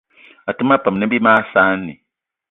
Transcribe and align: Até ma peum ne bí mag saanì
Até 0.49 0.61
ma 0.67 0.75
peum 0.83 0.95
ne 0.97 1.05
bí 1.11 1.17
mag 1.25 1.43
saanì 1.53 1.93